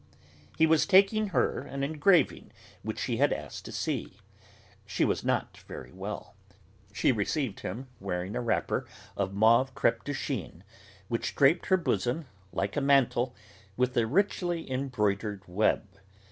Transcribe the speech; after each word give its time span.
He 0.57 0.65
was 0.65 0.87
taking 0.87 1.27
her 1.27 1.59
an 1.59 1.83
engraving 1.83 2.51
which 2.81 2.97
she 2.97 3.17
had 3.17 3.31
asked 3.31 3.65
to 3.65 3.71
see. 3.71 4.17
She 4.87 5.05
was 5.05 5.23
not 5.23 5.57
very 5.67 5.91
well; 5.91 6.35
she 6.91 7.11
received 7.11 7.59
him, 7.59 7.85
wearing 7.99 8.35
a 8.35 8.41
wrapper 8.41 8.87
of 9.15 9.35
mauve 9.35 9.75
crêpe 9.75 10.03
de 10.03 10.15
Chine, 10.15 10.63
which 11.07 11.35
draped 11.35 11.67
her 11.67 11.77
bosom, 11.77 12.25
like 12.51 12.75
a 12.75 12.81
mantle, 12.81 13.35
with 13.77 13.95
a 13.95 14.07
richly 14.07 14.71
embroidered 14.71 15.43
web. 15.47 15.83